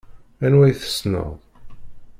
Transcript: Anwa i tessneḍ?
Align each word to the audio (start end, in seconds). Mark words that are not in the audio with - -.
Anwa 0.45 0.63
i 0.69 0.73
tessneḍ? 0.81 1.29